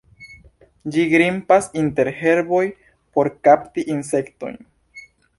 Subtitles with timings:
[0.93, 2.61] Ĝi grimpas inter herboj
[3.17, 4.57] por kapti insektojn.